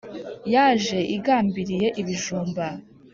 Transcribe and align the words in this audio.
Yaje 0.53 0.99
igambiriye 1.15 1.87
ibijumba 2.01 2.65